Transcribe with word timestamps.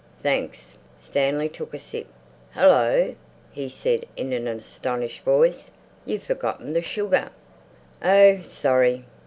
"Thanks!" 0.23 0.77
Stanley 0.97 1.47
took 1.47 1.75
a 1.75 1.79
sip. 1.79 2.07
"Hallo!" 2.53 3.13
he 3.51 3.69
said 3.69 4.07
in 4.15 4.33
an 4.33 4.47
astonished 4.47 5.21
voice, 5.23 5.69
"you've 6.07 6.23
forgotten 6.23 6.73
the 6.73 6.81
sugar." 6.81 7.29
"Oh, 8.03 8.41
sorry!" 8.41 9.05